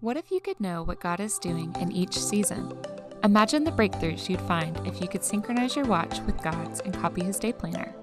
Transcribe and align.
What 0.00 0.16
if 0.16 0.30
you 0.30 0.40
could 0.40 0.58
know 0.58 0.82
what 0.82 0.98
God 0.98 1.20
is 1.20 1.38
doing 1.38 1.76
in 1.78 1.92
each 1.92 2.18
season? 2.18 2.72
Imagine 3.22 3.64
the 3.64 3.70
breakthroughs 3.70 4.30
you'd 4.30 4.40
find 4.40 4.74
if 4.86 4.98
you 4.98 5.06
could 5.06 5.22
synchronize 5.22 5.76
your 5.76 5.84
watch 5.84 6.20
with 6.20 6.42
God's 6.42 6.80
and 6.80 6.94
copy 6.94 7.22
His 7.22 7.38
day 7.38 7.52
planner. 7.52 7.94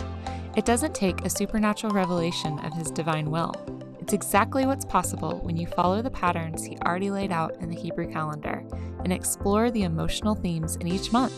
It 0.55 0.63
doesn't 0.63 0.93
take 0.93 1.25
a 1.25 1.29
supernatural 1.31 1.95
revelation 1.95 2.59
of 2.59 2.71
His 2.73 2.91
divine 2.91 3.31
will. 3.31 3.51
It's 3.99 4.13
exactly 4.13 4.67
what's 4.67 4.85
possible 4.85 5.39
when 5.39 5.57
you 5.57 5.65
follow 5.65 6.03
the 6.03 6.11
patterns 6.11 6.63
He 6.63 6.77
already 6.85 7.09
laid 7.09 7.31
out 7.31 7.55
in 7.61 7.69
the 7.71 7.75
Hebrew 7.75 8.11
calendar 8.13 8.63
and 9.03 9.11
explore 9.11 9.71
the 9.71 9.81
emotional 9.81 10.35
themes 10.35 10.75
in 10.75 10.85
each 10.85 11.11
month. 11.11 11.33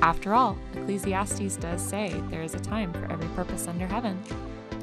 After 0.00 0.32
all, 0.32 0.56
Ecclesiastes 0.72 1.56
does 1.56 1.82
say 1.86 2.18
there 2.30 2.42
is 2.42 2.54
a 2.54 2.60
time 2.60 2.94
for 2.94 3.12
every 3.12 3.28
purpose 3.36 3.68
under 3.68 3.86
heaven. 3.86 4.18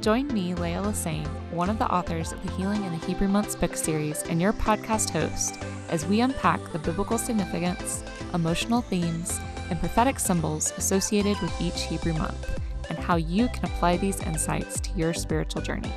Join 0.01 0.29
me, 0.29 0.53
Leah 0.53 0.81
Lassane, 0.81 1.27
one 1.51 1.69
of 1.69 1.77
the 1.77 1.93
authors 1.93 2.31
of 2.31 2.41
the 2.41 2.51
Healing 2.53 2.85
in 2.85 2.91
the 2.97 3.05
Hebrew 3.05 3.27
Months 3.27 3.53
book 3.53 3.75
series, 3.75 4.23
and 4.23 4.41
your 4.41 4.53
podcast 4.53 5.09
host, 5.09 5.61
as 5.89 6.05
we 6.05 6.21
unpack 6.21 6.61
the 6.71 6.79
biblical 6.79 7.17
significance, 7.17 8.01
emotional 8.33 8.81
themes, 8.81 9.37
and 9.69 9.77
prophetic 9.77 10.17
symbols 10.17 10.71
associated 10.77 11.37
with 11.41 11.61
each 11.61 11.81
Hebrew 11.81 12.13
month, 12.13 12.61
and 12.89 12.97
how 12.97 13.17
you 13.17 13.49
can 13.49 13.65
apply 13.65 13.97
these 13.97 14.21
insights 14.21 14.79
to 14.79 14.89
your 14.91 15.13
spiritual 15.13 15.61
journey. 15.61 15.91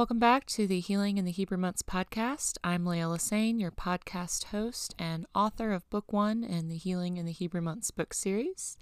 Welcome 0.00 0.18
back 0.18 0.46
to 0.46 0.66
the 0.66 0.80
Healing 0.80 1.18
in 1.18 1.26
the 1.26 1.30
Hebrew 1.30 1.58
Months 1.58 1.82
podcast. 1.82 2.56
I'm 2.64 2.86
Leah 2.86 3.04
Lassane, 3.04 3.60
your 3.60 3.70
podcast 3.70 4.44
host 4.44 4.94
and 4.98 5.26
author 5.34 5.72
of 5.72 5.90
Book 5.90 6.10
One 6.10 6.42
in 6.42 6.70
the 6.70 6.78
Healing 6.78 7.18
in 7.18 7.26
the 7.26 7.32
Hebrew 7.32 7.60
Months 7.60 7.90
book 7.90 8.14
series. 8.14 8.78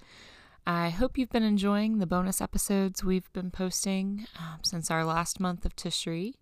I 0.65 0.91
hope 0.91 1.19
you've 1.19 1.33
been 1.33 1.43
enjoying 1.43 1.99
the 1.99 2.07
bonus 2.07 2.41
episodes 2.41 3.03
we've 3.03 3.33
been 3.33 3.51
posting 3.51 4.29
um, 4.39 4.61
since 4.63 4.93
our 4.93 5.05
last 5.05 5.41
month 5.41 5.65
of 5.65 5.75
Tishri. 5.75 6.35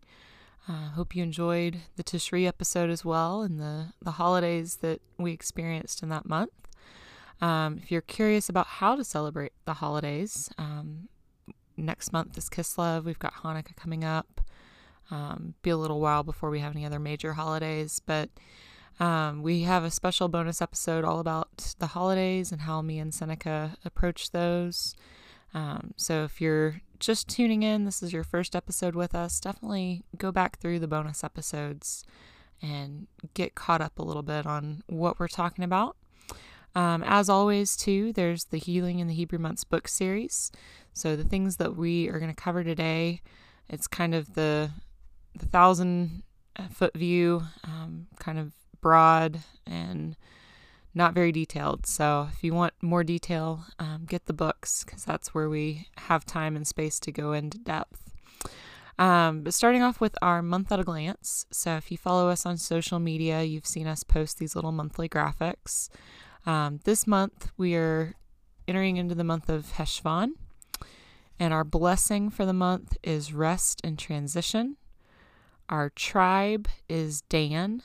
I 0.68 0.72
uh, 0.72 0.88
hope 0.90 1.16
you 1.16 1.22
enjoyed 1.22 1.78
the 1.96 2.04
Tishri 2.04 2.46
episode 2.46 2.90
as 2.90 3.02
well 3.02 3.40
and 3.40 3.58
the, 3.58 3.94
the 4.02 4.10
holidays 4.10 4.76
that 4.82 5.00
we 5.16 5.32
experienced 5.32 6.02
in 6.02 6.10
that 6.10 6.26
month. 6.26 6.52
Um, 7.40 7.80
if 7.82 7.90
you're 7.90 8.02
curious 8.02 8.50
about 8.50 8.66
how 8.66 8.94
to 8.94 9.04
celebrate 9.04 9.52
the 9.64 9.72
holidays, 9.72 10.50
um, 10.58 11.08
next 11.78 12.12
month 12.12 12.36
is 12.36 12.50
Kislev. 12.50 13.04
We've 13.04 13.18
got 13.18 13.36
Hanukkah 13.36 13.74
coming 13.74 14.04
up. 14.04 14.42
Um, 15.10 15.54
be 15.62 15.70
a 15.70 15.76
little 15.76 16.00
while 16.00 16.22
before 16.22 16.50
we 16.50 16.60
have 16.60 16.74
any 16.74 16.84
other 16.84 16.98
major 16.98 17.34
holidays, 17.34 18.00
but 18.04 18.30
um, 18.98 19.42
we 19.42 19.62
have 19.62 19.84
a 19.84 19.90
special 19.90 20.28
bonus 20.28 20.62
episode 20.62 21.04
all 21.04 21.20
about 21.20 21.74
the 21.78 21.88
holidays 21.88 22.50
and 22.50 22.62
how 22.62 22.82
me 22.82 22.98
and 22.98 23.14
Seneca 23.14 23.76
approach 23.84 24.30
those. 24.30 24.96
Um, 25.54 25.92
so 25.96 26.24
if 26.24 26.40
you're 26.40 26.80
just 26.98 27.28
tuning 27.28 27.62
in, 27.62 27.84
this 27.84 28.02
is 28.02 28.12
your 28.12 28.24
first 28.24 28.56
episode 28.56 28.94
with 28.94 29.14
us, 29.14 29.38
definitely 29.38 30.02
go 30.16 30.32
back 30.32 30.58
through 30.58 30.80
the 30.80 30.88
bonus 30.88 31.22
episodes 31.22 32.04
and 32.62 33.06
get 33.34 33.54
caught 33.54 33.80
up 33.80 33.98
a 33.98 34.02
little 34.02 34.22
bit 34.22 34.46
on 34.46 34.82
what 34.86 35.20
we're 35.20 35.28
talking 35.28 35.64
about. 35.64 35.96
Um, 36.74 37.02
as 37.06 37.28
always, 37.28 37.76
too, 37.76 38.12
there's 38.12 38.44
the 38.44 38.58
Healing 38.58 38.98
in 38.98 39.08
the 39.08 39.14
Hebrew 39.14 39.38
Months 39.38 39.64
book 39.64 39.88
series. 39.88 40.52
So 40.92 41.16
the 41.16 41.24
things 41.24 41.56
that 41.56 41.76
we 41.76 42.08
are 42.08 42.18
going 42.18 42.34
to 42.34 42.42
cover 42.42 42.62
today, 42.62 43.22
it's 43.68 43.86
kind 43.86 44.14
of 44.14 44.34
the 44.34 44.70
the 45.38 45.46
thousand 45.46 46.22
uh, 46.56 46.68
foot 46.68 46.94
view, 46.94 47.42
um, 47.64 48.06
kind 48.18 48.38
of 48.38 48.52
broad 48.80 49.40
and 49.66 50.16
not 50.94 51.12
very 51.12 51.30
detailed. 51.30 51.86
So 51.86 52.28
if 52.32 52.42
you 52.42 52.54
want 52.54 52.72
more 52.80 53.04
detail, 53.04 53.64
um, 53.78 54.04
get 54.06 54.26
the 54.26 54.32
books 54.32 54.84
because 54.84 55.04
that's 55.04 55.34
where 55.34 55.48
we 55.48 55.88
have 55.98 56.24
time 56.24 56.56
and 56.56 56.66
space 56.66 56.98
to 57.00 57.12
go 57.12 57.32
into 57.32 57.58
depth. 57.58 58.14
Um, 58.98 59.42
but 59.42 59.52
starting 59.52 59.82
off 59.82 60.00
with 60.00 60.16
our 60.22 60.40
month 60.40 60.72
at 60.72 60.80
a 60.80 60.84
glance. 60.84 61.44
So 61.50 61.76
if 61.76 61.90
you 61.90 61.98
follow 61.98 62.30
us 62.30 62.46
on 62.46 62.56
social 62.56 62.98
media, 62.98 63.42
you've 63.42 63.66
seen 63.66 63.86
us 63.86 64.02
post 64.02 64.38
these 64.38 64.56
little 64.56 64.72
monthly 64.72 65.08
graphics. 65.08 65.90
Um, 66.46 66.80
this 66.84 67.06
month 67.06 67.50
we 67.58 67.74
are 67.74 68.14
entering 68.66 68.96
into 68.96 69.14
the 69.14 69.24
month 69.24 69.48
of 69.48 69.66
Cheshvan, 69.74 70.30
and 71.38 71.52
our 71.52 71.64
blessing 71.64 72.30
for 72.30 72.46
the 72.46 72.54
month 72.54 72.96
is 73.02 73.34
rest 73.34 73.80
and 73.84 73.98
transition. 73.98 74.76
Our 75.68 75.90
tribe 75.90 76.68
is 76.88 77.22
Dan. 77.22 77.82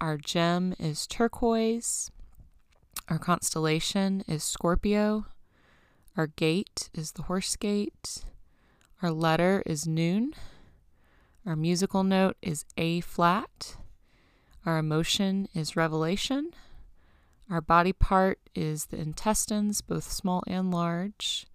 Our 0.00 0.16
gem 0.16 0.74
is 0.78 1.06
turquoise. 1.06 2.10
Our 3.08 3.18
constellation 3.18 4.24
is 4.26 4.42
Scorpio. 4.42 5.26
Our 6.16 6.28
gate 6.28 6.88
is 6.94 7.12
the 7.12 7.24
horse 7.24 7.54
gate. 7.56 8.24
Our 9.02 9.10
letter 9.10 9.62
is 9.66 9.86
noon. 9.86 10.32
Our 11.44 11.54
musical 11.54 12.02
note 12.02 12.38
is 12.40 12.64
A 12.78 13.00
flat. 13.00 13.76
Our 14.64 14.78
emotion 14.78 15.48
is 15.54 15.76
revelation. 15.76 16.52
Our 17.50 17.60
body 17.60 17.92
part 17.92 18.40
is 18.54 18.86
the 18.86 18.98
intestines, 18.98 19.82
both 19.82 20.10
small 20.10 20.42
and 20.46 20.72
large. 20.72 21.46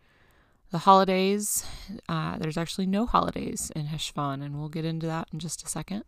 The 0.72 0.80
holidays, 0.80 1.66
uh, 2.08 2.38
there's 2.38 2.58
actually 2.58 2.86
no 2.86 3.06
holidays 3.06 3.72
in 3.76 3.88
Cheshvan, 3.88 4.42
and 4.42 4.58
we'll 4.58 4.70
get 4.70 4.86
into 4.86 5.06
that 5.06 5.28
in 5.34 5.40
just 5.40 5.64
a 5.66 5.68
second. 5.68 6.06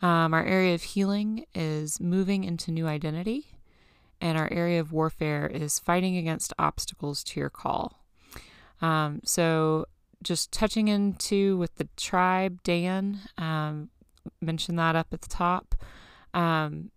Um, 0.00 0.32
our 0.32 0.44
area 0.44 0.74
of 0.74 0.82
healing 0.82 1.44
is 1.56 2.00
moving 2.00 2.44
into 2.44 2.70
new 2.70 2.86
identity, 2.86 3.46
and 4.20 4.38
our 4.38 4.48
area 4.52 4.80
of 4.80 4.92
warfare 4.92 5.46
is 5.46 5.80
fighting 5.80 6.16
against 6.16 6.52
obstacles 6.56 7.24
to 7.24 7.40
your 7.40 7.50
call. 7.50 8.04
Um, 8.80 9.20
so, 9.24 9.86
just 10.22 10.52
touching 10.52 10.86
into 10.86 11.56
with 11.58 11.74
the 11.76 11.88
tribe, 11.96 12.62
Dan 12.62 13.20
um, 13.36 13.90
mentioned 14.40 14.78
that 14.78 14.94
up 14.94 15.08
at 15.12 15.22
the 15.22 15.28
top. 15.28 15.74
Um, 16.32 16.92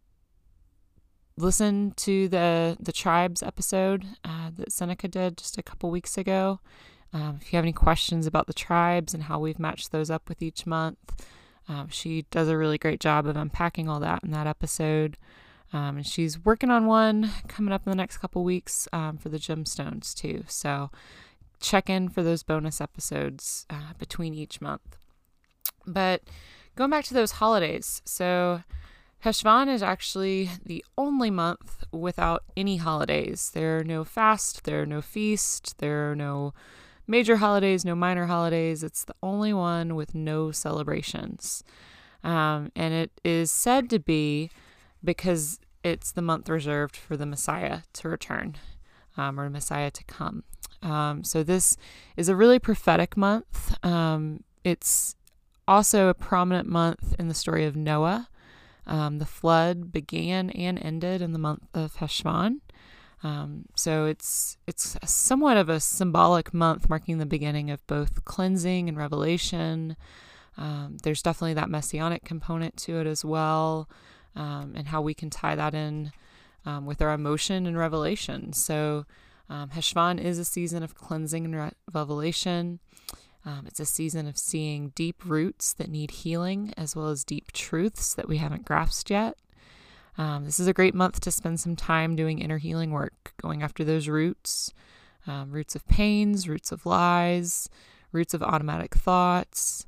listen 1.41 1.93
to 1.97 2.27
the 2.27 2.77
the 2.79 2.91
tribes 2.91 3.43
episode 3.43 4.05
uh, 4.23 4.51
that 4.57 4.71
Seneca 4.71 5.07
did 5.07 5.37
just 5.37 5.57
a 5.57 5.63
couple 5.63 5.91
weeks 5.91 6.17
ago. 6.17 6.59
Um, 7.13 7.39
if 7.41 7.51
you 7.51 7.57
have 7.57 7.65
any 7.65 7.73
questions 7.73 8.25
about 8.25 8.47
the 8.47 8.53
tribes 8.53 9.13
and 9.13 9.23
how 9.23 9.39
we've 9.39 9.59
matched 9.59 9.91
those 9.91 10.09
up 10.09 10.29
with 10.29 10.41
each 10.41 10.65
month, 10.65 11.25
um, 11.67 11.89
she 11.89 12.25
does 12.31 12.47
a 12.47 12.57
really 12.57 12.77
great 12.77 12.99
job 12.99 13.27
of 13.27 13.35
unpacking 13.35 13.89
all 13.89 13.99
that 13.99 14.23
in 14.23 14.31
that 14.31 14.47
episode. 14.47 15.17
Um, 15.73 15.97
and 15.97 16.05
she's 16.05 16.43
working 16.43 16.69
on 16.69 16.85
one 16.85 17.31
coming 17.47 17.73
up 17.73 17.85
in 17.85 17.91
the 17.91 17.97
next 17.97 18.17
couple 18.17 18.43
weeks 18.43 18.87
um, 18.93 19.17
for 19.17 19.29
the 19.29 19.37
gemstones 19.37 20.13
too. 20.13 20.43
So 20.47 20.89
check 21.59 21.89
in 21.89 22.09
for 22.09 22.23
those 22.23 22.43
bonus 22.43 22.81
episodes 22.81 23.65
uh, 23.69 23.93
between 23.97 24.33
each 24.33 24.59
month. 24.61 24.97
But 25.85 26.23
going 26.75 26.89
back 26.89 27.05
to 27.05 27.13
those 27.13 27.31
holidays, 27.33 28.01
so 28.05 28.63
Cheshvan 29.23 29.67
is 29.67 29.83
actually 29.83 30.49
the 30.65 30.83
only 30.97 31.29
month 31.29 31.83
without 31.91 32.43
any 32.57 32.77
holidays. 32.77 33.51
There 33.53 33.77
are 33.77 33.83
no 33.83 34.03
fast, 34.03 34.63
there 34.63 34.81
are 34.81 34.85
no 34.87 35.01
feast, 35.01 35.77
there 35.77 36.11
are 36.11 36.15
no 36.15 36.53
major 37.05 37.35
holidays, 37.35 37.85
no 37.85 37.93
minor 37.93 38.25
holidays. 38.25 38.83
It's 38.83 39.03
the 39.03 39.13
only 39.21 39.53
one 39.53 39.95
with 39.95 40.15
no 40.15 40.51
celebrations. 40.51 41.63
Um, 42.23 42.71
and 42.75 42.93
it 42.93 43.11
is 43.23 43.51
said 43.51 43.89
to 43.91 43.99
be 43.99 44.49
because 45.03 45.59
it's 45.83 46.11
the 46.11 46.21
month 46.21 46.49
reserved 46.49 46.95
for 46.95 47.15
the 47.15 47.25
Messiah 47.25 47.79
to 47.93 48.09
return 48.09 48.57
um, 49.17 49.39
or 49.39 49.45
the 49.45 49.49
Messiah 49.51 49.91
to 49.91 50.03
come. 50.05 50.43
Um, 50.81 51.23
so 51.23 51.43
this 51.43 51.77
is 52.17 52.27
a 52.27 52.35
really 52.35 52.59
prophetic 52.59 53.15
month. 53.15 53.75
Um, 53.85 54.43
it's 54.63 55.15
also 55.67 56.07
a 56.07 56.13
prominent 56.13 56.67
month 56.67 57.15
in 57.19 57.27
the 57.27 57.33
story 57.35 57.65
of 57.65 57.75
Noah. 57.75 58.29
Um, 58.87 59.19
the 59.19 59.25
flood 59.25 59.91
began 59.91 60.49
and 60.51 60.83
ended 60.83 61.21
in 61.21 61.33
the 61.33 61.39
month 61.39 61.67
of 61.73 61.95
Cheshvan. 61.95 62.61
Um, 63.23 63.65
so 63.75 64.05
it's 64.05 64.57
it's 64.65 64.97
somewhat 65.05 65.57
of 65.57 65.69
a 65.69 65.79
symbolic 65.79 66.53
month, 66.53 66.89
marking 66.89 67.19
the 67.19 67.25
beginning 67.25 67.69
of 67.69 67.85
both 67.85 68.25
cleansing 68.25 68.89
and 68.89 68.97
revelation. 68.97 69.95
Um, 70.57 70.97
there's 71.03 71.21
definitely 71.21 71.53
that 71.53 71.69
messianic 71.69 72.25
component 72.25 72.77
to 72.77 72.99
it 72.99 73.07
as 73.07 73.23
well, 73.23 73.87
um, 74.35 74.73
and 74.75 74.87
how 74.87 75.01
we 75.01 75.13
can 75.13 75.29
tie 75.29 75.55
that 75.55 75.75
in 75.75 76.11
um, 76.65 76.85
with 76.85 77.01
our 77.01 77.13
emotion 77.13 77.67
and 77.67 77.77
revelation. 77.77 78.53
So 78.53 79.05
um, 79.49 79.69
Cheshvan 79.69 80.19
is 80.19 80.39
a 80.39 80.45
season 80.45 80.81
of 80.81 80.95
cleansing 80.95 81.45
and 81.45 81.55
re- 81.55 81.71
revelation. 81.93 82.79
Um, 83.45 83.63
it's 83.65 83.79
a 83.79 83.85
season 83.85 84.27
of 84.27 84.37
seeing 84.37 84.89
deep 84.89 85.23
roots 85.25 85.73
that 85.73 85.89
need 85.89 86.11
healing, 86.11 86.73
as 86.77 86.95
well 86.95 87.07
as 87.07 87.23
deep 87.23 87.51
truths 87.51 88.13
that 88.13 88.27
we 88.27 88.37
haven't 88.37 88.65
grasped 88.65 89.09
yet. 89.09 89.37
Um, 90.17 90.45
this 90.45 90.59
is 90.59 90.67
a 90.67 90.73
great 90.73 90.93
month 90.93 91.19
to 91.21 91.31
spend 91.31 91.59
some 91.59 91.75
time 91.75 92.15
doing 92.15 92.39
inner 92.39 92.59
healing 92.59 92.91
work, 92.91 93.33
going 93.41 93.63
after 93.63 93.83
those 93.83 94.07
roots 94.07 94.73
um, 95.27 95.51
roots 95.51 95.75
of 95.75 95.87
pains, 95.87 96.47
roots 96.47 96.71
of 96.71 96.85
lies, 96.85 97.69
roots 98.11 98.33
of 98.33 98.43
automatic 98.43 98.95
thoughts, 98.95 99.85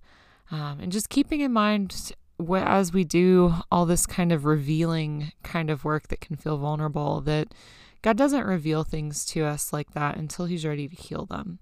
um, 0.51 0.79
and 0.81 0.91
just 0.91 1.09
keeping 1.09 1.41
in 1.41 1.51
mind 1.51 2.13
what, 2.37 2.63
as 2.63 2.93
we 2.93 3.03
do 3.03 3.53
all 3.71 3.85
this 3.85 4.05
kind 4.05 4.31
of 4.31 4.45
revealing 4.45 5.31
kind 5.43 5.69
of 5.69 5.83
work 5.83 6.07
that 6.09 6.21
can 6.21 6.35
feel 6.35 6.57
vulnerable 6.57 7.21
that 7.21 7.53
God 8.01 8.17
doesn't 8.17 8.45
reveal 8.45 8.83
things 8.83 9.25
to 9.27 9.45
us 9.45 9.71
like 9.71 9.93
that 9.93 10.17
until 10.17 10.45
He's 10.45 10.65
ready 10.65 10.87
to 10.87 10.95
heal 10.95 11.25
them. 11.25 11.59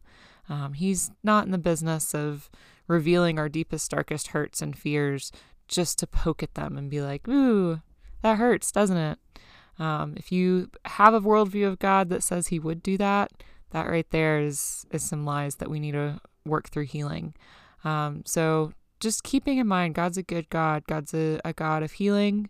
Um, 0.51 0.73
he's 0.73 1.11
not 1.23 1.45
in 1.45 1.51
the 1.51 1.57
business 1.57 2.13
of 2.13 2.49
revealing 2.87 3.39
our 3.39 3.47
deepest, 3.47 3.89
darkest 3.89 4.27
hurts 4.27 4.61
and 4.61 4.77
fears 4.77 5.31
just 5.69 5.97
to 5.99 6.07
poke 6.07 6.43
at 6.43 6.55
them 6.55 6.77
and 6.77 6.89
be 6.89 7.01
like, 7.01 7.25
ooh, 7.29 7.79
that 8.21 8.37
hurts, 8.37 8.69
doesn't 8.71 8.97
it? 8.97 9.17
Um, 9.79 10.13
if 10.17 10.31
you 10.31 10.69
have 10.85 11.13
a 11.13 11.21
worldview 11.21 11.67
of 11.67 11.79
God 11.79 12.09
that 12.09 12.21
says 12.21 12.47
He 12.47 12.59
would 12.59 12.83
do 12.83 12.97
that, 12.97 13.31
that 13.71 13.89
right 13.89 14.09
there 14.11 14.39
is 14.39 14.85
is 14.91 15.03
some 15.03 15.25
lies 15.25 15.55
that 15.55 15.69
we 15.69 15.79
need 15.79 15.93
to 15.93 16.19
work 16.45 16.69
through 16.69 16.85
healing. 16.85 17.33
Um, 17.85 18.23
so 18.25 18.73
just 18.99 19.23
keeping 19.23 19.57
in 19.57 19.67
mind, 19.67 19.95
God's 19.95 20.17
a 20.17 20.23
good 20.23 20.49
God. 20.49 20.83
God's 20.85 21.13
a, 21.13 21.39
a 21.45 21.53
God 21.53 21.81
of 21.81 21.93
healing. 21.93 22.49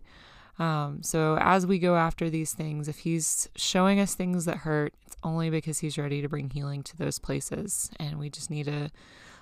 Um, 0.58 1.02
so 1.02 1.38
as 1.40 1.66
we 1.66 1.78
go 1.78 1.96
after 1.96 2.28
these 2.28 2.52
things, 2.52 2.88
if 2.88 3.00
He's 3.00 3.48
showing 3.56 4.00
us 4.00 4.14
things 4.14 4.44
that 4.44 4.58
hurt, 4.58 4.94
it's 5.06 5.16
only 5.22 5.50
because 5.50 5.78
He's 5.78 5.98
ready 5.98 6.20
to 6.22 6.28
bring 6.28 6.50
healing 6.50 6.82
to 6.84 6.96
those 6.96 7.18
places, 7.18 7.90
and 7.98 8.18
we 8.18 8.30
just 8.30 8.50
need 8.50 8.66
to 8.66 8.90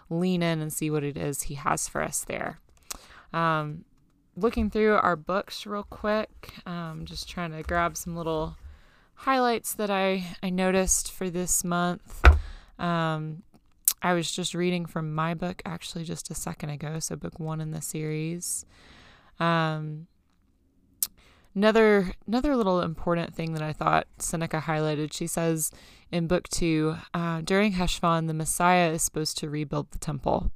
lean 0.09 0.43
in 0.43 0.61
and 0.61 0.73
see 0.73 0.91
what 0.91 1.05
it 1.05 1.17
is 1.17 1.43
He 1.43 1.55
has 1.55 1.89
for 1.89 2.03
us 2.03 2.25
there. 2.25 2.61
Um, 3.33 3.85
looking 4.37 4.71
through 4.71 4.95
our 4.95 5.17
books 5.17 5.67
real 5.67 5.83
quick, 5.83 6.55
um, 6.67 7.05
just 7.05 7.29
trying 7.29 7.53
to 7.53 7.63
grab 7.63 7.97
some 7.97 8.17
little 8.17 8.57
highlights 9.15 9.75
that 9.75 9.91
I, 9.91 10.37
I 10.43 10.51
noticed 10.51 11.13
for 11.13 11.29
this 11.29 11.63
month. 11.65 12.25
Um, 12.79 13.43
I 14.03 14.15
was 14.15 14.31
just 14.31 14.55
reading 14.55 14.87
from 14.87 15.15
my 15.15 15.35
book 15.35 15.61
actually 15.67 16.05
just 16.05 16.31
a 16.31 16.35
second 16.35 16.71
ago, 16.71 16.99
so 17.01 17.17
book 17.17 17.39
one 17.39 17.61
in 17.61 17.73
the 17.73 17.83
series. 17.83 18.65
Um, 19.39 20.07
another 21.55 22.13
another 22.27 22.57
little 22.57 22.81
important 22.81 23.35
thing 23.35 23.53
that 23.55 23.63
I 23.63 23.73
thought 23.73 24.07
Seneca 24.19 24.61
highlighted. 24.61 25.13
She 25.13 25.27
says 25.27 25.71
in 26.11 26.27
book 26.27 26.49
two, 26.49 26.97
uh, 27.15 27.41
during 27.43 27.75
Cheshvan, 27.75 28.27
the 28.27 28.35
Messiah 28.35 28.91
is 28.91 29.03
supposed 29.03 29.39
to 29.39 29.51
rebuild 29.51 29.91
the 29.93 29.99
temple. 29.99 30.51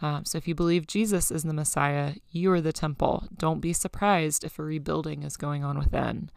Um, 0.00 0.24
so 0.24 0.38
if 0.38 0.46
you 0.46 0.54
believe 0.54 0.86
Jesus 0.86 1.30
is 1.30 1.42
the 1.42 1.52
Messiah, 1.52 2.14
you 2.30 2.52
are 2.52 2.60
the 2.60 2.72
temple. 2.72 3.24
Don't 3.36 3.60
be 3.60 3.72
surprised 3.72 4.44
if 4.44 4.58
a 4.58 4.62
rebuilding 4.62 5.24
is 5.24 5.36
going 5.36 5.64
on 5.64 5.78
within. 5.78 6.30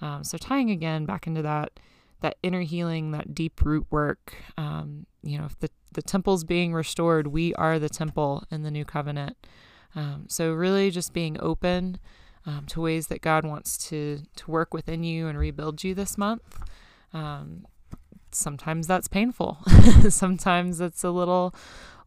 Um, 0.00 0.24
so 0.24 0.38
tying 0.38 0.70
again 0.70 1.04
back 1.04 1.26
into 1.26 1.42
that 1.42 1.78
that 2.22 2.36
inner 2.42 2.62
healing, 2.62 3.10
that 3.10 3.34
deep 3.34 3.60
root 3.64 3.84
work. 3.90 4.34
Um, 4.56 5.06
you 5.22 5.38
know, 5.38 5.44
if 5.44 5.58
the 5.58 5.70
the 5.92 6.02
temple's 6.02 6.44
being 6.44 6.72
restored, 6.72 7.26
we 7.26 7.54
are 7.54 7.78
the 7.78 7.88
temple 7.88 8.44
in 8.50 8.62
the 8.62 8.70
new 8.70 8.84
covenant. 8.84 9.36
Um, 9.94 10.24
so 10.28 10.52
really, 10.52 10.90
just 10.90 11.12
being 11.12 11.36
open 11.40 11.98
um, 12.46 12.66
to 12.66 12.80
ways 12.80 13.06
that 13.08 13.20
God 13.20 13.44
wants 13.44 13.76
to 13.88 14.22
to 14.36 14.50
work 14.50 14.74
within 14.74 15.04
you 15.04 15.28
and 15.28 15.38
rebuild 15.38 15.84
you 15.84 15.94
this 15.94 16.18
month. 16.18 16.58
Um, 17.12 17.66
sometimes 18.30 18.86
that's 18.86 19.08
painful. 19.08 19.58
sometimes 20.08 20.80
it's 20.80 21.04
a 21.04 21.10
little 21.10 21.54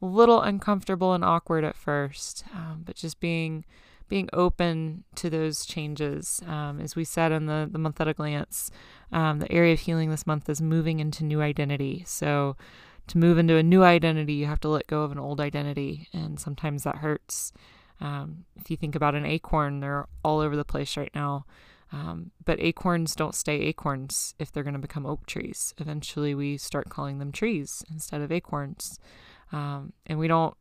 little 0.01 0.41
uncomfortable 0.41 1.13
and 1.13 1.23
awkward 1.23 1.63
at 1.63 1.75
first, 1.75 2.43
um, 2.53 2.83
but 2.85 2.95
just 2.95 3.19
being 3.19 3.65
being 4.07 4.29
open 4.33 5.03
to 5.15 5.29
those 5.29 5.65
changes. 5.65 6.41
Um, 6.47 6.79
as 6.79 6.95
we 6.95 7.03
said 7.03 7.31
in 7.31 7.45
the 7.45 7.67
the 7.71 7.79
month 7.79 7.99
at 8.01 8.07
a 8.07 8.13
glance, 8.13 8.71
um, 9.11 9.39
the 9.39 9.51
area 9.51 9.73
of 9.73 9.79
healing 9.79 10.09
this 10.09 10.27
month 10.27 10.49
is 10.49 10.61
moving 10.61 10.99
into 10.99 11.23
new 11.23 11.41
identity. 11.41 12.03
So 12.05 12.55
to 13.07 13.17
move 13.17 13.37
into 13.37 13.55
a 13.55 13.63
new 13.63 13.83
identity, 13.83 14.33
you 14.33 14.47
have 14.47 14.59
to 14.61 14.67
let 14.69 14.87
go 14.87 15.03
of 15.03 15.11
an 15.11 15.19
old 15.19 15.39
identity, 15.39 16.09
and 16.13 16.39
sometimes 16.39 16.83
that 16.83 16.97
hurts. 16.97 17.53
Um, 18.01 18.45
if 18.55 18.69
you 18.69 18.77
think 18.77 18.95
about 18.95 19.15
an 19.15 19.25
acorn, 19.25 19.79
they're 19.79 20.07
all 20.23 20.39
over 20.39 20.55
the 20.55 20.65
place 20.65 20.97
right 20.97 21.11
now. 21.15 21.45
Um, 21.91 22.31
but 22.43 22.59
acorns 22.59 23.15
don't 23.15 23.35
stay 23.35 23.61
acorns 23.61 24.33
if 24.39 24.51
they're 24.51 24.63
going 24.63 24.73
to 24.73 24.79
become 24.79 25.05
oak 25.05 25.25
trees. 25.25 25.73
Eventually, 25.77 26.33
we 26.35 26.57
start 26.57 26.89
calling 26.89 27.19
them 27.19 27.31
trees 27.31 27.83
instead 27.89 28.21
of 28.21 28.31
acorns. 28.31 28.99
Um, 29.51 29.93
and 30.05 30.19
we 30.19 30.27
don't 30.27 30.55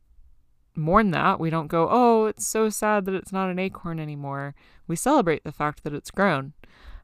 mourn 0.75 1.11
that. 1.11 1.39
We 1.39 1.49
don't 1.49 1.67
go, 1.67 1.87
oh, 1.89 2.25
it's 2.25 2.45
so 2.45 2.69
sad 2.69 3.05
that 3.05 3.15
it's 3.15 3.33
not 3.33 3.49
an 3.49 3.59
acorn 3.59 3.99
anymore. 3.99 4.55
We 4.87 4.95
celebrate 4.95 5.43
the 5.43 5.51
fact 5.51 5.83
that 5.83 5.93
it's 5.93 6.11
grown. 6.11 6.53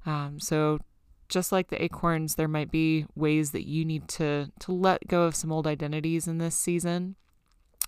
Um, 0.06 0.40
so, 0.40 0.80
just 1.28 1.52
like 1.52 1.70
the 1.70 1.82
acorns, 1.82 2.36
there 2.36 2.48
might 2.48 2.72
be 2.72 3.06
ways 3.16 3.52
that 3.52 3.68
you 3.68 3.86
need 3.86 4.08
to 4.10 4.52
to 4.60 4.72
let 4.72 5.08
go 5.08 5.24
of 5.24 5.36
some 5.36 5.52
old 5.52 5.66
identities 5.66 6.28
in 6.28 6.40
this 6.40 6.56
season 6.56 7.16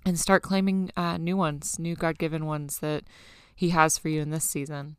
and 0.05 0.19
start 0.19 0.43
claiming 0.43 0.91
uh, 0.95 1.17
new 1.17 1.37
ones, 1.37 1.79
new 1.79 1.95
God 1.95 2.17
given 2.17 2.45
ones 2.45 2.79
that 2.79 3.03
He 3.55 3.69
has 3.69 3.97
for 3.97 4.09
you 4.09 4.21
in 4.21 4.29
this 4.29 4.45
season. 4.45 4.97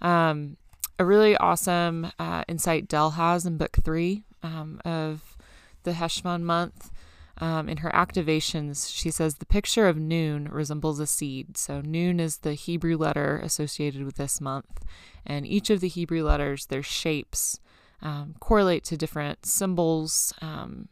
Um, 0.00 0.56
a 0.98 1.04
really 1.04 1.36
awesome 1.36 2.12
uh, 2.18 2.44
insight 2.46 2.88
Dell 2.88 3.10
has 3.12 3.46
in 3.46 3.56
book 3.56 3.78
three 3.82 4.24
um, 4.42 4.80
of 4.84 5.36
the 5.82 5.92
Cheshvan 5.92 6.42
month. 6.42 6.90
Um, 7.38 7.70
in 7.70 7.78
her 7.78 7.90
activations, 7.92 8.94
she 8.94 9.10
says 9.10 9.36
the 9.36 9.46
picture 9.46 9.88
of 9.88 9.96
noon 9.96 10.48
resembles 10.48 11.00
a 11.00 11.06
seed. 11.06 11.56
So, 11.56 11.80
noon 11.80 12.20
is 12.20 12.38
the 12.38 12.52
Hebrew 12.52 12.98
letter 12.98 13.40
associated 13.42 14.04
with 14.04 14.16
this 14.16 14.42
month. 14.42 14.84
And 15.24 15.46
each 15.46 15.70
of 15.70 15.80
the 15.80 15.88
Hebrew 15.88 16.22
letters, 16.22 16.66
their 16.66 16.82
shapes, 16.82 17.58
um, 18.02 18.34
correlate 18.40 18.84
to 18.84 18.96
different 18.98 19.46
symbols, 19.46 20.34
um, 20.42 20.88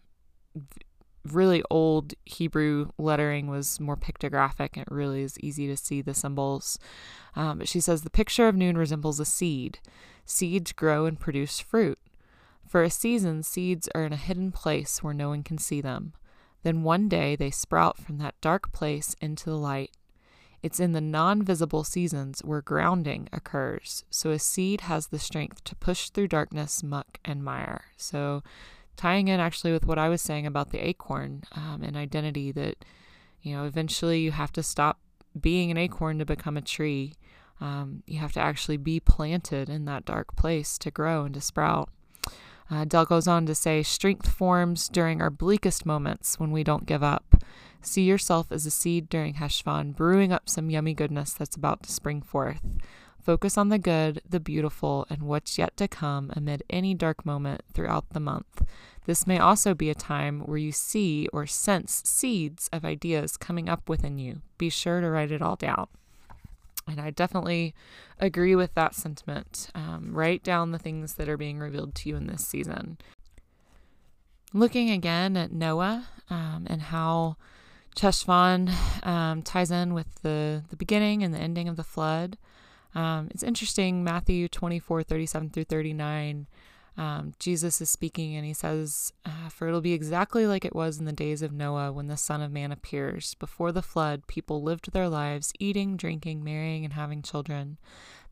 really 1.24 1.62
old 1.70 2.14
Hebrew 2.24 2.90
lettering 2.98 3.48
was 3.48 3.80
more 3.80 3.96
pictographic 3.96 4.70
and 4.74 4.82
it 4.82 4.90
really 4.90 5.22
is 5.22 5.38
easy 5.40 5.66
to 5.66 5.76
see 5.76 6.02
the 6.02 6.14
symbols. 6.14 6.78
Um, 7.36 7.58
but 7.58 7.68
she 7.68 7.80
says 7.80 8.02
the 8.02 8.10
picture 8.10 8.48
of 8.48 8.56
noon 8.56 8.78
resembles 8.78 9.20
a 9.20 9.24
seed. 9.24 9.78
Seeds 10.24 10.72
grow 10.72 11.06
and 11.06 11.18
produce 11.18 11.60
fruit. 11.60 11.98
For 12.66 12.82
a 12.82 12.90
season, 12.90 13.42
seeds 13.42 13.88
are 13.94 14.04
in 14.04 14.12
a 14.12 14.16
hidden 14.16 14.52
place 14.52 15.02
where 15.02 15.14
no 15.14 15.30
one 15.30 15.42
can 15.42 15.58
see 15.58 15.80
them. 15.80 16.12
Then 16.62 16.82
one 16.82 17.08
day 17.08 17.34
they 17.34 17.50
sprout 17.50 17.96
from 17.98 18.18
that 18.18 18.40
dark 18.40 18.72
place 18.72 19.16
into 19.20 19.48
the 19.48 19.56
light. 19.56 19.92
It's 20.62 20.80
in 20.80 20.92
the 20.92 21.00
non 21.00 21.42
visible 21.42 21.84
seasons 21.84 22.40
where 22.40 22.60
grounding 22.60 23.28
occurs, 23.32 24.04
so 24.10 24.30
a 24.30 24.38
seed 24.38 24.82
has 24.82 25.06
the 25.06 25.18
strength 25.18 25.62
to 25.64 25.76
push 25.76 26.10
through 26.10 26.28
darkness, 26.28 26.82
muck, 26.82 27.20
and 27.24 27.44
mire. 27.44 27.84
So 27.96 28.42
tying 28.98 29.28
in 29.28 29.40
actually 29.40 29.72
with 29.72 29.86
what 29.86 29.98
I 29.98 30.10
was 30.10 30.20
saying 30.20 30.46
about 30.46 30.70
the 30.70 30.86
acorn 30.86 31.44
um, 31.52 31.82
and 31.82 31.96
identity 31.96 32.52
that, 32.52 32.84
you 33.40 33.56
know, 33.56 33.64
eventually 33.64 34.20
you 34.20 34.32
have 34.32 34.52
to 34.52 34.62
stop 34.62 34.98
being 35.40 35.70
an 35.70 35.78
acorn 35.78 36.18
to 36.18 36.26
become 36.26 36.56
a 36.56 36.62
tree. 36.62 37.14
Um, 37.60 38.02
you 38.06 38.18
have 38.18 38.32
to 38.32 38.40
actually 38.40 38.76
be 38.76 39.00
planted 39.00 39.70
in 39.70 39.84
that 39.86 40.04
dark 40.04 40.36
place 40.36 40.76
to 40.78 40.90
grow 40.90 41.24
and 41.24 41.34
to 41.34 41.40
sprout. 41.40 41.88
Uh, 42.70 42.84
Dell 42.84 43.06
goes 43.06 43.26
on 43.26 43.46
to 43.46 43.54
say, 43.54 43.82
Strength 43.82 44.28
forms 44.28 44.88
during 44.88 45.22
our 45.22 45.30
bleakest 45.30 45.86
moments 45.86 46.38
when 46.38 46.50
we 46.50 46.62
don't 46.62 46.84
give 46.84 47.02
up. 47.02 47.42
See 47.80 48.02
yourself 48.02 48.50
as 48.50 48.66
a 48.66 48.70
seed 48.70 49.08
during 49.08 49.34
Cheshvan, 49.34 49.94
brewing 49.94 50.32
up 50.32 50.48
some 50.48 50.70
yummy 50.70 50.92
goodness 50.92 51.32
that's 51.32 51.56
about 51.56 51.84
to 51.84 51.92
spring 51.92 52.20
forth. 52.20 52.60
Focus 53.22 53.58
on 53.58 53.68
the 53.68 53.78
good, 53.78 54.22
the 54.28 54.40
beautiful, 54.40 55.06
and 55.10 55.22
what's 55.22 55.58
yet 55.58 55.76
to 55.76 55.88
come 55.88 56.32
amid 56.34 56.62
any 56.70 56.94
dark 56.94 57.26
moment 57.26 57.62
throughout 57.74 58.08
the 58.10 58.20
month. 58.20 58.64
This 59.06 59.26
may 59.26 59.38
also 59.38 59.74
be 59.74 59.90
a 59.90 59.94
time 59.94 60.40
where 60.40 60.58
you 60.58 60.72
see 60.72 61.28
or 61.32 61.46
sense 61.46 62.02
seeds 62.04 62.68
of 62.72 62.84
ideas 62.84 63.36
coming 63.36 63.68
up 63.68 63.88
within 63.88 64.18
you. 64.18 64.42
Be 64.58 64.68
sure 64.70 65.00
to 65.00 65.10
write 65.10 65.32
it 65.32 65.42
all 65.42 65.56
down. 65.56 65.88
And 66.86 67.00
I 67.00 67.10
definitely 67.10 67.74
agree 68.18 68.54
with 68.54 68.74
that 68.74 68.94
sentiment. 68.94 69.70
Um, 69.74 70.10
write 70.12 70.42
down 70.42 70.72
the 70.72 70.78
things 70.78 71.14
that 71.14 71.28
are 71.28 71.36
being 71.36 71.58
revealed 71.58 71.94
to 71.96 72.08
you 72.08 72.16
in 72.16 72.26
this 72.26 72.46
season. 72.46 72.98
Looking 74.54 74.90
again 74.90 75.36
at 75.36 75.52
Noah 75.52 76.08
um, 76.30 76.66
and 76.66 76.80
how 76.80 77.36
Cheshvan 77.94 78.72
um, 79.06 79.42
ties 79.42 79.70
in 79.70 79.92
with 79.92 80.22
the, 80.22 80.64
the 80.70 80.76
beginning 80.76 81.22
and 81.22 81.34
the 81.34 81.38
ending 81.38 81.68
of 81.68 81.76
the 81.76 81.84
flood. 81.84 82.38
Um, 82.94 83.28
it's 83.30 83.42
interesting, 83.42 84.02
Matthew 84.02 84.48
24 84.48 85.02
37 85.02 85.50
through 85.50 85.64
39 85.64 86.46
um, 86.98 87.32
Jesus 87.38 87.80
is 87.80 87.88
speaking 87.88 88.34
and 88.34 88.44
he 88.44 88.52
says, 88.52 89.12
uh, 89.24 89.48
For 89.50 89.68
it'll 89.68 89.80
be 89.80 89.92
exactly 89.92 90.48
like 90.48 90.64
it 90.64 90.74
was 90.74 90.98
in 90.98 91.04
the 91.04 91.12
days 91.12 91.42
of 91.42 91.52
Noah 91.52 91.92
when 91.92 92.08
the 92.08 92.16
Son 92.16 92.42
of 92.42 92.50
Man 92.50 92.72
appears. 92.72 93.34
Before 93.34 93.70
the 93.70 93.82
flood, 93.82 94.26
people 94.26 94.64
lived 94.64 94.92
their 94.92 95.08
lives 95.08 95.52
eating, 95.60 95.96
drinking, 95.96 96.42
marrying, 96.42 96.84
and 96.84 96.94
having 96.94 97.22
children. 97.22 97.78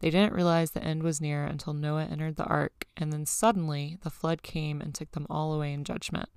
They 0.01 0.11
didn't 0.11 0.33
realize 0.33 0.73
the 0.73 0.83
end 0.83 1.05
was 1.05 1.21
near 1.21 1.45
until 1.45 1.75
Noah 1.75 2.09
entered 2.11 2.37
the 2.37 2.45
ark, 2.45 2.87
and 2.97 3.13
then 3.13 3.25
suddenly 3.25 3.99
the 4.03 4.11
flood 4.11 4.43
came 4.43 4.81
and 4.81 4.93
took 4.93 5.13
them 5.13 5.29
all 5.31 5.55
away 5.55 5.73
in 5.73 5.85
judgment. 5.85 6.29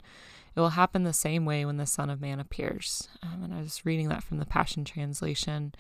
It 0.56 0.60
will 0.60 0.70
happen 0.70 1.04
the 1.04 1.14
same 1.14 1.46
way 1.46 1.66
when 1.66 1.78
the 1.78 1.88
Son 1.88 2.12
of 2.12 2.22
Man 2.22 2.40
appears. 2.40 3.10
Um, 3.24 3.42
and 3.44 3.54
I 3.54 3.60
was 3.60 3.86
reading 3.86 4.08
that 4.10 4.24
from 4.24 4.38
the 4.38 4.46
Passion 4.46 4.86
Translation. 4.86 5.74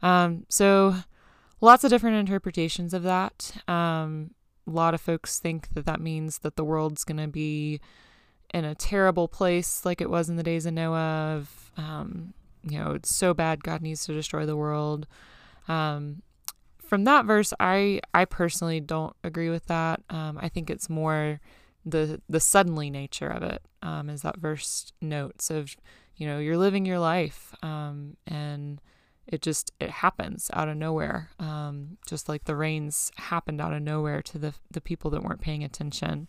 Um, 0.00 0.46
so, 0.48 0.96
lots 1.62 1.84
of 1.84 1.90
different 1.90 2.16
interpretations 2.16 2.92
of 2.92 3.02
that. 3.04 3.56
Um, 3.66 4.32
a 4.66 4.70
lot 4.70 4.92
of 4.92 5.00
folks 5.00 5.38
think 5.38 5.72
that 5.72 5.86
that 5.86 6.00
means 6.00 6.40
that 6.40 6.56
the 6.56 6.64
world's 6.64 7.04
going 7.04 7.16
to 7.16 7.28
be 7.28 7.80
in 8.52 8.66
a 8.66 8.74
terrible 8.74 9.28
place 9.28 9.86
like 9.86 10.02
it 10.02 10.10
was 10.10 10.28
in 10.28 10.36
the 10.36 10.42
days 10.42 10.66
of 10.66 10.74
Noah. 10.74 11.38
Of, 11.38 11.72
um, 11.78 12.34
you 12.62 12.78
know, 12.78 12.92
it's 12.92 13.14
so 13.14 13.32
bad 13.32 13.64
God 13.64 13.80
needs 13.80 14.04
to 14.04 14.12
destroy 14.12 14.44
the 14.44 14.56
world. 14.56 15.06
Um, 15.68 16.22
from 16.84 17.04
that 17.04 17.24
verse, 17.24 17.54
I 17.58 18.00
I 18.12 18.26
personally 18.26 18.80
don't 18.80 19.16
agree 19.24 19.48
with 19.48 19.66
that. 19.66 20.02
Um, 20.10 20.38
I 20.40 20.48
think 20.50 20.68
it's 20.68 20.90
more 20.90 21.40
the 21.86 22.20
the 22.28 22.40
suddenly 22.40 22.90
nature 22.90 23.28
of 23.28 23.42
it, 23.42 23.62
um, 23.82 24.08
that 24.08 24.36
verse 24.36 24.92
notes 25.00 25.50
of, 25.50 25.74
you 26.16 26.26
know, 26.26 26.38
you're 26.38 26.58
living 26.58 26.84
your 26.84 26.98
life, 26.98 27.54
um, 27.62 28.16
and 28.26 28.80
it 29.26 29.42
just 29.42 29.72
it 29.80 29.90
happens 29.90 30.50
out 30.52 30.68
of 30.68 30.76
nowhere, 30.76 31.30
um, 31.38 31.98
just 32.06 32.28
like 32.28 32.44
the 32.44 32.56
rains 32.56 33.10
happened 33.16 33.60
out 33.60 33.72
of 33.72 33.82
nowhere 33.82 34.22
to 34.22 34.38
the 34.38 34.54
the 34.70 34.80
people 34.80 35.10
that 35.10 35.22
weren't 35.22 35.40
paying 35.40 35.64
attention. 35.64 36.28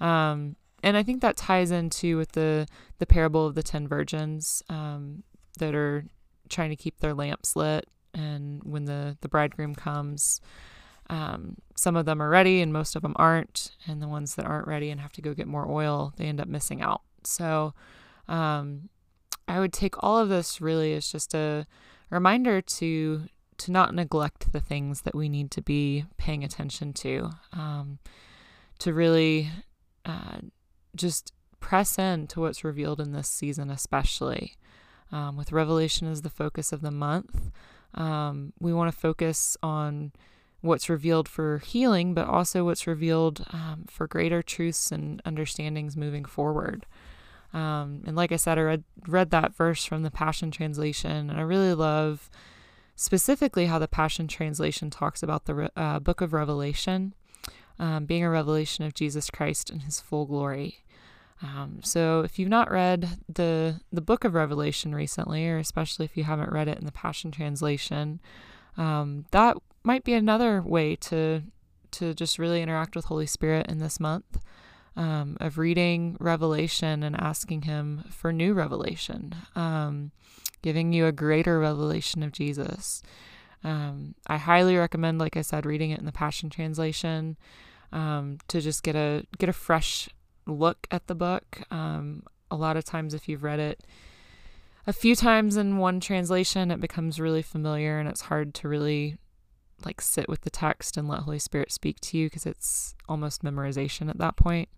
Um, 0.00 0.56
and 0.82 0.96
I 0.96 1.02
think 1.02 1.22
that 1.22 1.36
ties 1.36 1.70
into 1.70 2.16
with 2.16 2.32
the 2.32 2.66
the 2.98 3.06
parable 3.06 3.46
of 3.46 3.54
the 3.54 3.62
ten 3.62 3.86
virgins 3.86 4.62
um, 4.68 5.22
that 5.58 5.74
are 5.74 6.06
trying 6.48 6.70
to 6.70 6.76
keep 6.76 7.00
their 7.00 7.14
lamps 7.14 7.56
lit, 7.56 7.88
and 8.12 8.62
when 8.64 8.84
the 8.86 9.16
the 9.20 9.28
bridegroom 9.28 9.74
comes, 9.74 10.40
um, 11.10 11.56
some 11.76 11.96
of 11.96 12.06
them 12.06 12.22
are 12.22 12.28
ready 12.30 12.60
and 12.62 12.72
most 12.72 12.96
of 12.96 13.02
them 13.02 13.14
aren't, 13.16 13.72
and 13.86 14.00
the 14.00 14.08
ones 14.08 14.34
that 14.34 14.46
aren't 14.46 14.66
ready 14.66 14.90
and 14.90 15.00
have 15.00 15.12
to 15.12 15.22
go 15.22 15.34
get 15.34 15.46
more 15.46 15.70
oil, 15.70 16.14
they 16.16 16.24
end 16.24 16.40
up 16.40 16.48
missing 16.48 16.80
out. 16.80 17.02
So, 17.24 17.74
um, 18.28 18.88
I 19.46 19.60
would 19.60 19.72
take 19.72 20.02
all 20.02 20.18
of 20.18 20.28
this 20.28 20.60
really 20.60 20.94
as 20.94 21.10
just 21.10 21.34
a 21.34 21.66
reminder 22.10 22.60
to 22.60 23.28
to 23.56 23.70
not 23.70 23.94
neglect 23.94 24.52
the 24.52 24.60
things 24.60 25.02
that 25.02 25.14
we 25.14 25.28
need 25.28 25.50
to 25.52 25.62
be 25.62 26.04
paying 26.16 26.42
attention 26.42 26.92
to, 26.92 27.30
um, 27.52 27.98
to 28.78 28.92
really 28.92 29.50
uh, 30.04 30.38
just 30.96 31.32
press 31.60 31.98
in 31.98 32.26
to 32.26 32.40
what's 32.40 32.64
revealed 32.64 33.00
in 33.00 33.12
this 33.12 33.28
season, 33.28 33.70
especially 33.70 34.56
um, 35.12 35.36
with 35.36 35.52
Revelation 35.52 36.10
as 36.10 36.22
the 36.22 36.30
focus 36.30 36.72
of 36.72 36.80
the 36.80 36.90
month. 36.90 37.50
Um, 37.94 38.52
we 38.58 38.72
want 38.72 38.92
to 38.92 38.98
focus 38.98 39.56
on 39.62 40.12
what's 40.60 40.88
revealed 40.88 41.28
for 41.28 41.58
healing, 41.58 42.14
but 42.14 42.26
also 42.26 42.64
what's 42.64 42.86
revealed 42.86 43.44
um, 43.50 43.84
for 43.88 44.06
greater 44.08 44.42
truths 44.42 44.90
and 44.90 45.22
understandings 45.24 45.96
moving 45.96 46.24
forward. 46.24 46.86
Um, 47.54 48.02
and 48.06 48.16
like 48.16 48.32
I 48.32 48.36
said, 48.36 48.58
I 48.58 48.62
read, 48.62 48.84
read 49.06 49.30
that 49.30 49.54
verse 49.54 49.84
from 49.84 50.02
the 50.02 50.10
Passion 50.10 50.50
Translation, 50.50 51.30
and 51.30 51.38
I 51.38 51.42
really 51.42 51.72
love 51.72 52.28
specifically 52.96 53.66
how 53.66 53.78
the 53.78 53.88
Passion 53.88 54.28
Translation 54.28 54.90
talks 54.90 55.22
about 55.22 55.46
the 55.46 55.70
uh, 55.76 56.00
book 56.00 56.20
of 56.20 56.32
Revelation 56.32 57.14
um, 57.78 58.04
being 58.06 58.24
a 58.24 58.30
revelation 58.30 58.84
of 58.84 58.94
Jesus 58.94 59.30
Christ 59.30 59.70
in 59.70 59.80
his 59.80 60.00
full 60.00 60.26
glory. 60.26 60.84
Um, 61.42 61.80
so 61.82 62.20
if 62.20 62.38
you've 62.38 62.48
not 62.48 62.70
read 62.70 63.18
the 63.28 63.80
the 63.92 64.00
book 64.00 64.24
of 64.24 64.34
Revelation 64.34 64.94
recently, 64.94 65.48
or 65.48 65.58
especially 65.58 66.04
if 66.04 66.16
you 66.16 66.24
haven't 66.24 66.52
read 66.52 66.68
it 66.68 66.78
in 66.78 66.86
the 66.86 66.92
Passion 66.92 67.30
Translation, 67.30 68.20
um, 68.76 69.26
that 69.32 69.56
might 69.82 70.04
be 70.04 70.14
another 70.14 70.62
way 70.62 70.96
to 70.96 71.42
to 71.92 72.14
just 72.14 72.38
really 72.38 72.62
interact 72.62 72.96
with 72.96 73.06
Holy 73.06 73.26
Spirit 73.26 73.66
in 73.68 73.78
this 73.78 74.00
month 74.00 74.38
um, 74.96 75.36
of 75.40 75.58
reading 75.58 76.16
Revelation 76.20 77.02
and 77.02 77.16
asking 77.20 77.62
Him 77.62 78.04
for 78.10 78.32
new 78.32 78.54
revelation, 78.54 79.34
um, 79.56 80.12
giving 80.62 80.92
you 80.92 81.06
a 81.06 81.12
greater 81.12 81.58
revelation 81.58 82.22
of 82.22 82.32
Jesus. 82.32 83.02
Um, 83.62 84.14
I 84.26 84.36
highly 84.36 84.76
recommend, 84.76 85.18
like 85.18 85.36
I 85.36 85.42
said, 85.42 85.66
reading 85.66 85.90
it 85.90 85.98
in 85.98 86.06
the 86.06 86.12
Passion 86.12 86.50
Translation 86.50 87.36
um, 87.92 88.38
to 88.48 88.60
just 88.60 88.82
get 88.82 88.94
a 88.94 89.24
get 89.38 89.48
a 89.48 89.54
fresh 89.54 90.08
look 90.46 90.86
at 90.90 91.06
the 91.06 91.14
book. 91.14 91.62
Um, 91.70 92.24
a 92.50 92.56
lot 92.56 92.76
of 92.76 92.84
times, 92.84 93.14
if 93.14 93.28
you've 93.28 93.42
read 93.42 93.60
it 93.60 93.82
a 94.86 94.92
few 94.92 95.16
times 95.16 95.56
in 95.56 95.78
one 95.78 95.98
translation, 95.98 96.70
it 96.70 96.80
becomes 96.80 97.18
really 97.18 97.42
familiar, 97.42 97.98
and 97.98 98.08
it's 98.08 98.22
hard 98.22 98.54
to 98.54 98.68
really 98.68 99.16
like 99.84 100.00
sit 100.00 100.28
with 100.28 100.42
the 100.42 100.50
text 100.50 100.96
and 100.96 101.08
let 101.08 101.20
Holy 101.20 101.38
Spirit 101.38 101.72
speak 101.72 102.00
to 102.00 102.18
you 102.18 102.26
because 102.26 102.46
it's 102.46 102.94
almost 103.08 103.42
memorization 103.42 104.08
at 104.08 104.18
that 104.18 104.36
point. 104.36 104.68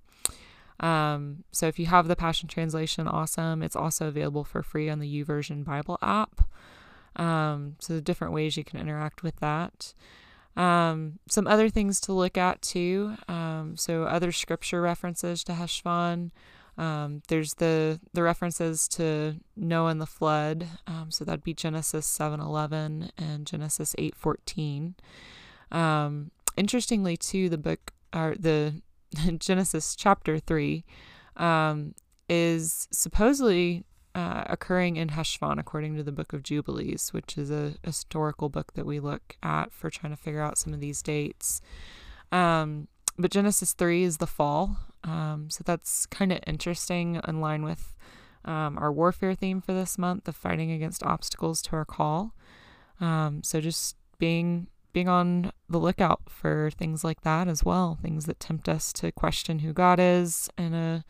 Um, 0.80 1.44
so 1.52 1.66
if 1.66 1.78
you 1.78 1.86
have 1.86 2.08
the 2.08 2.16
Passion 2.16 2.48
Translation, 2.48 3.08
awesome. 3.08 3.62
It's 3.62 3.76
also 3.76 4.08
available 4.08 4.44
for 4.44 4.62
free 4.62 4.90
on 4.90 4.98
the 4.98 5.24
YouVersion 5.24 5.64
Bible 5.64 5.98
app. 6.02 6.42
Um, 7.16 7.76
so 7.78 7.94
the 7.94 8.02
different 8.02 8.34
ways 8.34 8.56
you 8.56 8.64
can 8.64 8.78
interact 8.78 9.22
with 9.22 9.36
that. 9.36 9.94
Um, 10.56 11.18
some 11.28 11.46
other 11.46 11.68
things 11.68 12.00
to 12.02 12.12
look 12.12 12.38
at 12.38 12.62
too. 12.62 13.16
Um, 13.28 13.76
so 13.76 14.04
other 14.04 14.32
scripture 14.32 14.80
references 14.80 15.44
to 15.44 15.52
Cheshvan. 15.52 16.30
Um, 16.78 17.22
there's 17.28 17.54
the 17.54 18.00
the 18.12 18.22
references 18.22 18.86
to 18.88 19.36
Noah 19.56 19.90
and 19.90 20.00
the 20.00 20.06
flood. 20.06 20.66
Um, 20.86 21.10
so 21.10 21.24
that'd 21.24 21.44
be 21.44 21.54
Genesis 21.54 22.06
7:11 22.06 23.10
and 23.16 23.46
Genesis 23.46 23.94
8:14. 23.98 24.94
Um, 25.70 26.30
interestingly, 26.56 27.16
too, 27.16 27.48
the 27.48 27.58
book 27.58 27.92
or 28.14 28.34
the 28.38 28.82
Genesis 29.38 29.96
chapter 29.96 30.38
three 30.38 30.84
um, 31.36 31.94
is 32.28 32.88
supposedly 32.90 33.84
uh, 34.14 34.44
occurring 34.46 34.96
in 34.96 35.10
Heshvan, 35.10 35.58
according 35.58 35.96
to 35.96 36.02
the 36.02 36.12
Book 36.12 36.32
of 36.32 36.42
Jubilees, 36.42 37.12
which 37.12 37.36
is 37.36 37.50
a 37.50 37.74
historical 37.82 38.48
book 38.48 38.72
that 38.72 38.86
we 38.86 38.98
look 38.98 39.36
at 39.42 39.72
for 39.72 39.90
trying 39.90 40.12
to 40.12 40.16
figure 40.16 40.40
out 40.40 40.56
some 40.56 40.72
of 40.72 40.80
these 40.80 41.02
dates. 41.02 41.60
Um, 42.32 42.88
but 43.18 43.30
Genesis 43.30 43.74
3 43.74 44.04
is 44.04 44.16
the 44.16 44.26
fall. 44.26 44.78
Um, 45.04 45.48
so 45.50 45.62
that's 45.64 46.06
kind 46.06 46.32
of 46.32 46.40
interesting 46.46 47.20
in 47.28 47.40
line 47.40 47.62
with 47.62 47.94
um, 48.46 48.78
our 48.78 48.92
warfare 48.92 49.34
theme 49.34 49.60
for 49.60 49.72
this 49.72 49.98
month, 49.98 50.24
the 50.24 50.32
fighting 50.32 50.70
against 50.70 51.02
obstacles 51.02 51.60
to 51.62 51.76
our 51.76 51.84
call. 51.84 52.34
Um, 53.00 53.42
so 53.42 53.60
just 53.60 53.96
being 54.18 54.68
being 54.96 55.08
on 55.10 55.52
the 55.68 55.76
lookout 55.76 56.22
for 56.26 56.70
things 56.70 57.04
like 57.04 57.20
that 57.20 57.48
as 57.48 57.62
well, 57.62 57.98
things 58.00 58.24
that 58.24 58.40
tempt 58.40 58.66
us 58.66 58.94
to 58.94 59.12
question 59.12 59.58
who 59.58 59.74
God 59.74 60.00
is 60.00 60.48
in 60.56 60.72
a 60.72 61.04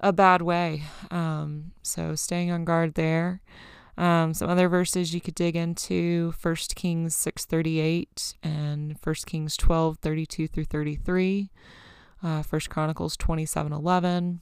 a 0.00 0.14
bad 0.14 0.40
way. 0.40 0.84
Um, 1.10 1.72
so 1.82 2.14
staying 2.14 2.50
on 2.50 2.64
guard 2.64 2.94
there. 2.94 3.42
Um, 3.98 4.32
some 4.32 4.48
other 4.48 4.66
verses 4.66 5.12
you 5.12 5.20
could 5.20 5.34
dig 5.34 5.56
into: 5.56 6.32
First 6.32 6.74
Kings 6.74 7.14
six 7.14 7.44
thirty 7.44 7.80
eight 7.80 8.34
and 8.42 8.98
First 8.98 9.26
Kings 9.26 9.58
twelve 9.58 9.98
thirty 9.98 10.24
two 10.24 10.48
through 10.48 10.64
thirty 10.64 10.96
three. 10.96 11.50
Uh, 12.22 12.40
First 12.42 12.70
Chronicles 12.70 13.14
twenty 13.14 13.44
seven 13.44 13.74
eleven. 13.74 14.40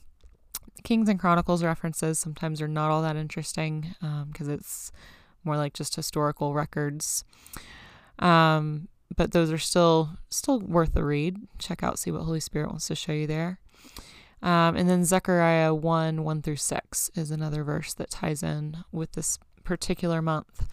Kings 0.84 1.08
and 1.08 1.18
Chronicles 1.18 1.64
references 1.64 2.20
sometimes 2.20 2.62
are 2.62 2.68
not 2.68 2.92
all 2.92 3.02
that 3.02 3.16
interesting 3.16 3.96
because 4.30 4.46
um, 4.46 4.54
it's 4.54 4.92
more 5.42 5.56
like 5.56 5.72
just 5.72 5.96
historical 5.96 6.54
records. 6.54 7.24
Um, 8.18 8.88
but 9.16 9.32
those 9.32 9.50
are 9.50 9.58
still 9.58 10.10
still 10.28 10.60
worth 10.60 10.96
a 10.96 11.04
read. 11.04 11.38
Check 11.58 11.82
out, 11.82 11.98
see 11.98 12.10
what 12.10 12.22
Holy 12.22 12.40
Spirit 12.40 12.68
wants 12.68 12.88
to 12.88 12.94
show 12.94 13.12
you 13.12 13.26
there. 13.26 13.60
Um, 14.42 14.76
and 14.76 14.88
then 14.88 15.04
Zechariah 15.04 15.74
1 15.74 16.22
1 16.22 16.42
through 16.42 16.56
6 16.56 17.10
is 17.14 17.30
another 17.30 17.64
verse 17.64 17.94
that 17.94 18.10
ties 18.10 18.42
in 18.42 18.78
with 18.92 19.12
this 19.12 19.38
particular 19.64 20.20
month. 20.20 20.66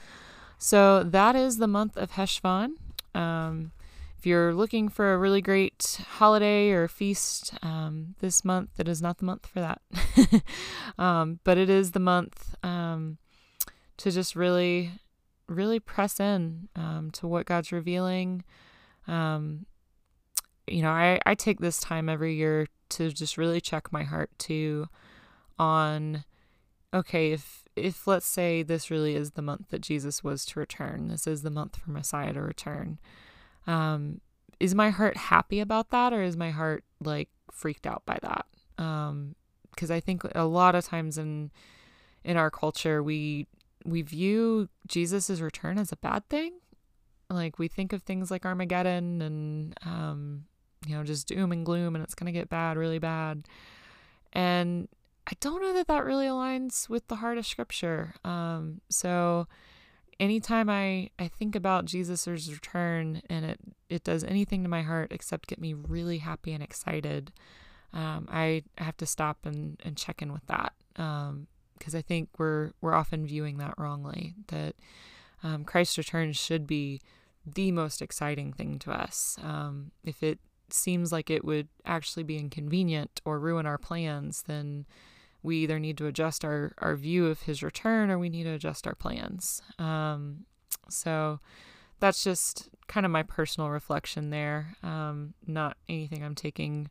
So 0.58 1.04
that 1.04 1.36
is 1.36 1.58
the 1.58 1.68
month 1.68 1.98
of 1.98 2.12
Cheshvan. 2.12 2.74
Um, 3.16 3.72
if 4.18 4.26
you're 4.26 4.54
looking 4.54 4.88
for 4.88 5.14
a 5.14 5.18
really 5.18 5.42
great 5.42 6.00
holiday 6.12 6.72
or 6.72 6.88
feast 6.88 7.54
um, 7.62 8.16
this 8.20 8.46
month, 8.46 8.70
it 8.80 8.88
is 8.88 9.02
not 9.02 9.18
the 9.18 9.26
month 9.26 9.46
for 9.46 9.60
that. 9.60 9.82
um, 10.98 11.40
but 11.44 11.58
it 11.58 11.70
is 11.70 11.92
the 11.92 12.00
month 12.00 12.56
um, 12.64 13.18
to 13.98 14.12
just 14.12 14.36
really, 14.36 14.92
really 15.48 15.80
press 15.80 16.20
in 16.20 16.70
um, 16.76 17.12
to 17.12 17.28
what 17.28 17.46
God's 17.46 17.72
revealing. 17.72 18.44
Um, 19.08 19.66
you 20.68 20.82
know, 20.82 20.92
I, 20.92 21.20
I 21.26 21.36
take 21.36 21.60
this 21.60 21.80
time 21.80 22.10
every 22.10 22.36
year 22.36 22.68
to 22.90 23.12
just 23.12 23.38
really 23.38 23.60
check 23.60 23.92
my 23.92 24.04
heart 24.04 24.32
too 24.38 24.88
on 25.60 26.24
okay, 26.94 27.32
if 27.32 27.64
if 27.76 28.06
let's 28.06 28.26
say 28.26 28.62
this 28.62 28.92
really 28.92 29.16
is 29.16 29.32
the 29.32 29.42
month 29.42 29.70
that 29.70 29.82
Jesus 29.82 30.24
was 30.24 30.46
to 30.46 30.60
return, 30.60 31.08
this 31.08 31.26
is 31.26 31.42
the 31.42 31.50
month 31.50 31.78
for 31.78 31.92
Messiah 31.92 32.34
to 32.34 32.42
return. 32.42 33.00
Um, 33.66 34.22
is 34.60 34.76
my 34.76 34.92
heart 34.92 35.18
happy 35.18 35.60
about 35.60 35.90
that 35.90 36.14
or 36.14 36.22
is 36.22 36.38
my 36.38 36.52
heart 36.52 36.84
like 37.04 37.30
freaked 37.52 37.88
out 37.88 38.04
by 38.06 38.20
that? 38.22 38.46
Um, 38.78 39.36
because 39.72 39.90
I 39.90 40.00
think 40.00 40.24
a 40.36 40.46
lot 40.46 40.76
of 40.76 40.86
times 40.86 41.18
in 41.18 41.52
in 42.24 42.38
our 42.38 42.52
culture 42.52 43.02
we 43.02 43.48
we 43.86 44.02
view 44.02 44.70
Jesus's 44.88 45.42
return 45.42 45.78
as 45.78 45.92
a 45.92 45.98
bad 45.98 46.28
thing. 46.30 46.54
Like 47.30 47.58
we 47.60 47.68
think 47.68 47.94
of 47.94 48.04
things 48.04 48.30
like 48.30 48.46
Armageddon 48.46 49.22
and 49.22 49.76
um, 49.86 50.46
you 50.88 50.96
know, 50.96 51.04
just 51.04 51.28
doom 51.28 51.52
and 51.52 51.66
gloom 51.66 51.96
and 51.96 52.04
it's 52.04 52.16
going 52.16 52.32
to 52.32 52.38
get 52.38 52.50
bad, 52.50 52.78
really 52.78 53.00
bad. 53.00 53.48
And 54.34 54.88
I 55.28 55.34
don't 55.40 55.62
know 55.62 55.74
that 55.74 55.88
that 55.88 56.06
really 56.06 56.26
aligns 56.26 56.90
with 56.90 57.08
the 57.08 57.18
heart 57.18 57.38
of 57.38 57.46
scripture. 57.46 58.16
Um, 58.26 58.82
so 58.90 59.48
anytime 60.20 60.70
I, 60.70 61.10
I 61.18 61.28
think 61.28 61.56
about 61.56 61.86
Jesus' 61.86 62.28
return 62.28 63.22
and 63.30 63.46
it, 63.46 63.60
it 63.90 64.04
does 64.04 64.24
anything 64.24 64.64
to 64.64 64.70
my 64.70 64.82
heart 64.82 65.12
except 65.12 65.48
get 65.48 65.62
me 65.62 65.74
really 65.74 66.18
happy 66.18 66.52
and 66.52 66.64
excited, 66.64 67.32
um, 67.94 68.28
I 68.30 68.64
have 68.78 68.98
to 68.98 69.06
stop 69.06 69.46
and, 69.46 69.80
and 69.84 69.96
check 69.96 70.22
in 70.22 70.34
with 70.34 70.46
that. 70.48 70.74
Um, 70.98 71.48
because 71.84 71.96
I 71.96 72.02
think 72.02 72.30
we're 72.38 72.72
we're 72.80 72.94
often 72.94 73.28
viewing 73.28 73.58
that 73.58 73.74
wrongly. 73.78 74.36
That 74.48 74.76
um, 75.44 75.66
Christ's 75.66 75.98
return 75.98 76.32
should 76.32 76.66
be 76.66 77.02
the 77.46 77.74
most 77.74 78.02
exciting 78.02 78.54
thing 78.54 78.80
to 78.80 78.92
us. 78.92 79.38
Um, 79.44 79.92
if 80.06 80.24
it 80.24 80.40
seems 80.70 81.12
like 81.12 81.30
it 81.30 81.44
would 81.44 81.68
actually 81.86 82.24
be 82.24 82.38
inconvenient 82.38 83.22
or 83.26 83.38
ruin 83.38 83.66
our 83.66 83.78
plans, 83.78 84.44
then 84.44 84.86
we 85.42 85.58
either 85.58 85.78
need 85.78 85.98
to 85.98 86.08
adjust 86.08 86.46
our, 86.46 86.72
our 86.78 86.96
view 86.96 87.28
of 87.28 87.42
his 87.42 87.62
return 87.62 88.10
or 88.10 88.18
we 88.18 88.30
need 88.30 88.44
to 88.44 88.54
adjust 88.54 88.88
our 88.88 88.96
plans. 88.96 89.62
Um, 89.78 90.46
so 90.90 91.42
that's 92.00 92.24
just 92.24 92.70
kind 92.88 93.06
of 93.06 93.12
my 93.12 93.24
personal 93.24 93.70
reflection 93.70 94.30
there. 94.30 94.78
Um, 94.82 95.34
not 95.46 95.76
anything 95.90 96.24
I'm 96.24 96.36
taking 96.36 96.90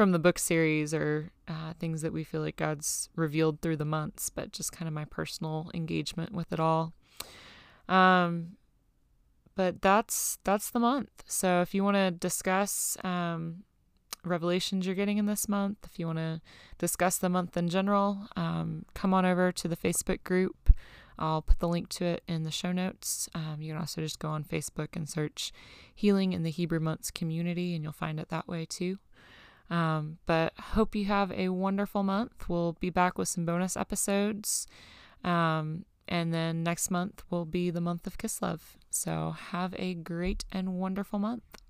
from 0.00 0.12
the 0.12 0.18
book 0.18 0.38
series 0.38 0.94
or 0.94 1.30
uh, 1.46 1.74
things 1.78 2.00
that 2.00 2.10
we 2.10 2.24
feel 2.24 2.40
like 2.40 2.56
God's 2.56 3.10
revealed 3.16 3.60
through 3.60 3.76
the 3.76 3.84
months, 3.84 4.30
but 4.30 4.50
just 4.50 4.72
kind 4.72 4.88
of 4.88 4.94
my 4.94 5.04
personal 5.04 5.70
engagement 5.74 6.32
with 6.32 6.54
it 6.54 6.58
all. 6.58 6.94
Um, 7.86 8.52
but 9.56 9.82
that's 9.82 10.38
that's 10.42 10.70
the 10.70 10.78
month. 10.78 11.10
So 11.26 11.60
if 11.60 11.74
you 11.74 11.84
want 11.84 11.96
to 11.96 12.10
discuss 12.12 12.96
um, 13.04 13.64
revelations 14.24 14.86
you're 14.86 14.94
getting 14.94 15.18
in 15.18 15.26
this 15.26 15.50
month, 15.50 15.76
if 15.84 15.98
you 15.98 16.06
want 16.06 16.16
to 16.16 16.40
discuss 16.78 17.18
the 17.18 17.28
month 17.28 17.54
in 17.58 17.68
general, 17.68 18.26
um, 18.36 18.86
come 18.94 19.12
on 19.12 19.26
over 19.26 19.52
to 19.52 19.68
the 19.68 19.76
Facebook 19.76 20.24
group. 20.24 20.74
I'll 21.18 21.42
put 21.42 21.58
the 21.58 21.68
link 21.68 21.90
to 21.90 22.06
it 22.06 22.22
in 22.26 22.44
the 22.44 22.50
show 22.50 22.72
notes. 22.72 23.28
Um, 23.34 23.56
you 23.60 23.74
can 23.74 23.78
also 23.78 24.00
just 24.00 24.18
go 24.18 24.30
on 24.30 24.44
Facebook 24.44 24.96
and 24.96 25.06
search 25.06 25.52
Healing 25.94 26.32
in 26.32 26.42
the 26.42 26.50
Hebrew 26.50 26.80
Months 26.80 27.10
Community, 27.10 27.74
and 27.74 27.84
you'll 27.84 27.92
find 27.92 28.18
it 28.18 28.30
that 28.30 28.48
way 28.48 28.64
too. 28.64 28.96
Um, 29.70 30.18
but 30.26 30.52
hope 30.58 30.94
you 30.94 31.04
have 31.06 31.30
a 31.32 31.50
wonderful 31.50 32.02
month. 32.02 32.48
We'll 32.48 32.72
be 32.80 32.90
back 32.90 33.16
with 33.16 33.28
some 33.28 33.44
bonus 33.44 33.76
episodes. 33.76 34.66
Um, 35.22 35.84
and 36.08 36.34
then 36.34 36.64
next 36.64 36.90
month 36.90 37.22
will 37.30 37.44
be 37.44 37.70
the 37.70 37.80
month 37.80 38.06
of 38.06 38.18
Kislev. 38.18 38.60
So 38.90 39.36
have 39.52 39.74
a 39.78 39.94
great 39.94 40.44
and 40.50 40.74
wonderful 40.74 41.20
month. 41.20 41.62